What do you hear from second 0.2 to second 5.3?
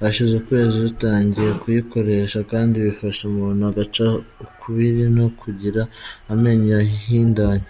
ukwezi dutangiye kuyikoresha kandi bifasha umuntu agaca ukubiri no